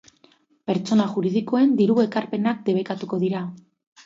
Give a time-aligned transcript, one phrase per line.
[0.71, 3.45] Pertsona juridikoen diru-ekarpenak debekatuko dira.